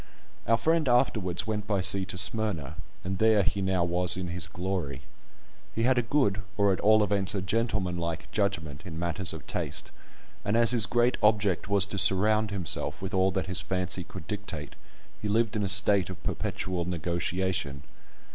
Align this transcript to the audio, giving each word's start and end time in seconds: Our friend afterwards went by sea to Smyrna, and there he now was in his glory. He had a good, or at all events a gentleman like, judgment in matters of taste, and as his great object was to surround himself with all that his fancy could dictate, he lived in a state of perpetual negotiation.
Our 0.47 0.57
friend 0.57 0.89
afterwards 0.89 1.45
went 1.45 1.67
by 1.67 1.81
sea 1.81 2.05
to 2.05 2.17
Smyrna, 2.17 2.75
and 3.03 3.19
there 3.19 3.43
he 3.43 3.61
now 3.61 3.83
was 3.83 4.17
in 4.17 4.29
his 4.29 4.47
glory. 4.47 5.03
He 5.75 5.83
had 5.83 5.99
a 5.99 6.01
good, 6.01 6.41
or 6.57 6.73
at 6.73 6.79
all 6.79 7.03
events 7.03 7.35
a 7.35 7.41
gentleman 7.43 7.97
like, 7.97 8.31
judgment 8.31 8.81
in 8.83 8.97
matters 8.97 9.31
of 9.31 9.45
taste, 9.45 9.91
and 10.43 10.57
as 10.57 10.71
his 10.71 10.87
great 10.87 11.17
object 11.21 11.69
was 11.69 11.85
to 11.85 11.99
surround 11.99 12.49
himself 12.49 12.99
with 12.99 13.13
all 13.13 13.29
that 13.29 13.45
his 13.45 13.61
fancy 13.61 14.03
could 14.03 14.25
dictate, 14.25 14.75
he 15.21 15.27
lived 15.27 15.55
in 15.55 15.61
a 15.61 15.69
state 15.69 16.09
of 16.09 16.23
perpetual 16.23 16.83
negotiation. 16.85 17.83